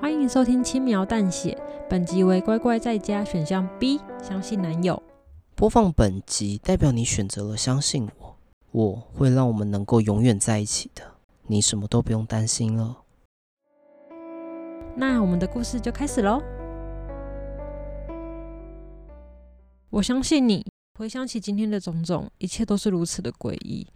[0.00, 1.56] 欢迎收听轻描淡写，
[1.88, 5.02] 本集为乖乖在家选项 B，相信男友。
[5.54, 8.36] 播放本集代表你选择了相信我，
[8.72, 11.02] 我会让我们能够永远在一起的，
[11.46, 12.96] 你什么都不用担心了。
[14.96, 16.42] 那我们的故事就开始喽。
[19.90, 20.66] 我相信你。
[20.98, 23.86] 回想起今天的种种，一切都是如此的诡异。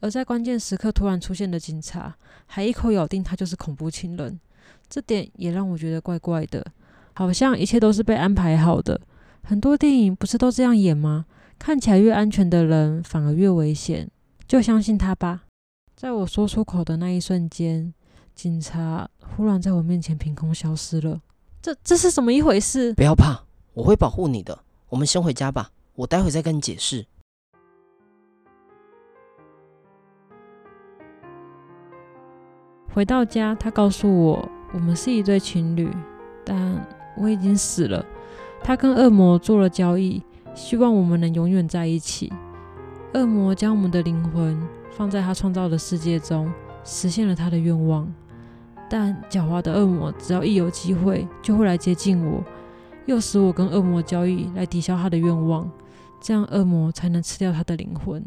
[0.00, 2.16] 而在关键时刻突然出现的警察，
[2.46, 4.40] 还一口咬定他就是恐怖情人。
[4.88, 6.64] 这点也让我觉得怪怪的，
[7.14, 9.00] 好像一切都是被安排好的。
[9.42, 11.26] 很多电影不是都这样演吗？
[11.58, 14.10] 看起来越安全的人反而越危险，
[14.46, 15.44] 就相信他吧。
[15.94, 17.94] 在我说出口的那一瞬间，
[18.34, 21.20] 警察忽然在我面前凭空消失了。
[21.62, 22.92] 这这是怎么一回事？
[22.92, 24.58] 不要怕，我会保护你的。
[24.90, 27.06] 我们先回家吧，我待会再跟你解释。
[32.92, 34.55] 回到家，他告诉我。
[34.76, 35.90] 我们是一对情侣，
[36.44, 38.04] 但我已经死了。
[38.62, 40.22] 他跟恶魔做了交易，
[40.54, 42.30] 希望我们能永远在一起。
[43.14, 46.52] 恶魔将我们的灵魂放在他创造的世界中，
[46.84, 48.06] 实现了他的愿望。
[48.90, 52.44] 但狡猾的恶魔只要一有机会，就会来接近我，
[53.06, 55.66] 诱使我跟恶魔交易来抵消他的愿望，
[56.20, 58.22] 这样恶魔才能吃掉他的灵魂。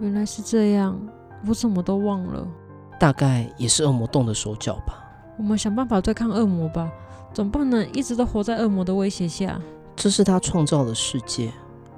[0.00, 1.00] 原来是这样，
[1.46, 2.44] 我什么都忘了。
[2.98, 4.99] 大概也是恶魔动的手脚吧。
[5.40, 6.92] 我们想办法对抗恶魔吧，
[7.32, 9.58] 总不能一直都活在恶魔的威胁下。
[9.96, 11.50] 这是他创造的世界，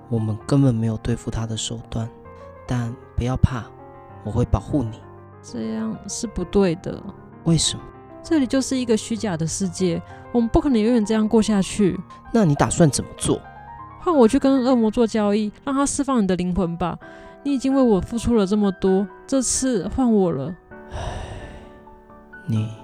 [0.08, 2.08] 我们根本没有对付他的手段。
[2.68, 3.64] 但不要怕，
[4.22, 5.00] 我会保护你。
[5.42, 7.02] 这样是不对的。
[7.42, 7.82] 为什么？
[8.22, 11.98] 这里就是一个虚假的世界，我们不可能永远这样过下去。
[12.32, 13.40] 那你打算怎么做？
[14.00, 16.96] 换我去跟恶魔做交易，让他释放你的灵魂吧。
[17.42, 20.54] 你已经为我付出了这么多，这次换我了。
[20.92, 20.96] 唉，
[22.46, 22.81] 你。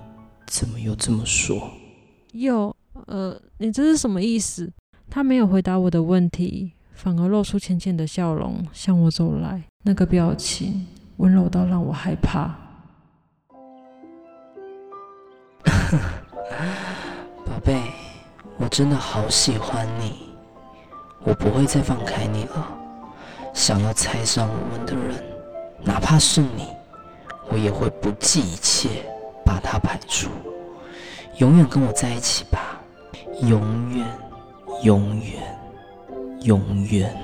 [0.49, 1.71] 怎么又这么说？
[2.33, 2.75] 又，
[3.07, 4.73] 呃，你这是什么意思？
[5.11, 9.63] 他没有回答我的问题，反而露出浅浅的笑容，向我走来。
[9.85, 10.87] 那个表情
[11.19, 12.57] 温柔到让我害怕。
[17.45, 17.81] 宝贝，
[18.57, 20.15] 我真的好喜欢你，
[21.25, 22.75] 我不会再放开你了。
[23.53, 25.23] 想要拆散我们的人，
[25.83, 26.69] 哪怕是你，
[27.51, 29.05] 我也会不计一切。
[29.49, 30.29] 把它排除，
[31.39, 32.79] 永远跟我在一起吧，
[33.41, 33.63] 永
[33.97, 34.07] 远，
[34.83, 35.59] 永远，
[36.43, 37.17] 永远。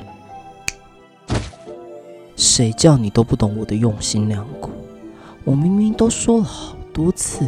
[2.34, 4.70] 谁叫你都不懂我的用心良苦？
[5.44, 7.46] 我明明都说了好多次。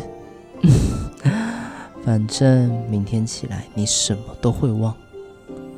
[2.05, 4.95] 反正明天起来你什么都会忘。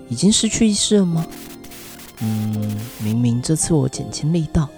[0.09, 1.25] 已经失去意识了吗？
[2.21, 4.69] 嗯，明明这次我减轻力道，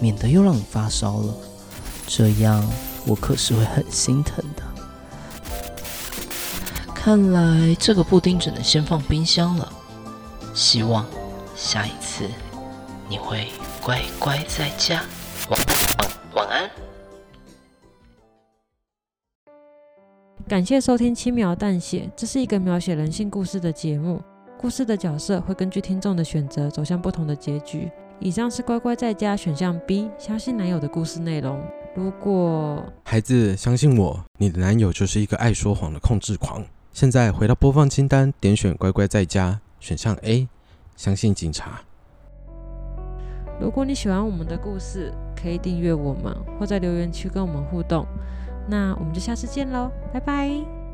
[0.00, 1.32] 免得又让你发烧了。
[2.08, 2.68] 这样。
[3.06, 4.62] 我可是会很心疼的。
[6.94, 9.72] 看来这个布丁只能先放冰箱了。
[10.52, 11.06] 希望
[11.54, 12.24] 下一次
[13.08, 13.46] 你会
[13.82, 15.04] 乖乖在家。
[15.48, 16.70] 晚安，晚安。
[20.48, 24.20] 感谢收听《轻描淡写》，这是一个描写人性故事的节目。
[24.58, 27.90] 故事的角色会根据听众的选择走向不同的结局。
[28.18, 31.62] 以上是乖乖在家选项 B，相信男友的故事内容。
[31.96, 36.62] 如果孩子相信我，你的男友就是一个爱说谎的控制狂。
[36.92, 40.46] 现在回到播放清单，点选乖乖在家选项 A，
[40.94, 41.80] 相信警察。
[43.58, 48.06] 如果你喜欢我们的故事，可以订阅我们，或在留言区跟我们互动。
[48.68, 50.85] 那我们就下次见喽，拜拜。